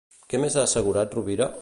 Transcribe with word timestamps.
Què 0.33 0.39
més 0.45 0.57
ha 0.57 0.63
assegurat 0.71 1.15
Rovira? 1.19 1.49